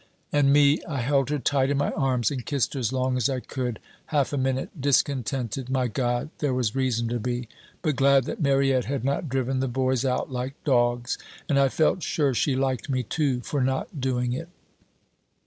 "And 0.31 0.51
me, 0.51 0.79
I 0.89 0.99
held 1.01 1.29
her 1.29 1.37
tight 1.37 1.69
in 1.69 1.77
my 1.77 1.91
arms 1.91 2.31
and 2.31 2.43
kissed 2.43 2.73
her 2.73 2.79
as 2.79 2.91
long 2.91 3.17
as 3.17 3.29
I 3.29 3.39
could 3.39 3.77
half 4.07 4.33
a 4.33 4.35
minute 4.37 4.81
discontented 4.81 5.69
my 5.69 5.85
God, 5.87 6.31
there 6.39 6.55
was 6.55 6.75
reason 6.75 7.07
to 7.09 7.19
be 7.19 7.47
but 7.83 7.97
glad 7.97 8.23
that 8.23 8.41
Mariette 8.41 8.85
had 8.85 9.03
not 9.05 9.29
driven 9.29 9.59
the 9.59 9.67
boys 9.67 10.03
out 10.03 10.31
like 10.31 10.55
dogs, 10.63 11.19
and 11.47 11.59
I 11.59 11.69
felt 11.69 12.01
sure 12.01 12.33
she 12.33 12.55
liked 12.55 12.89
me 12.89 13.03
too 13.03 13.41
for 13.41 13.61
not 13.61 14.01
doing 14.01 14.33
it. 14.33 14.49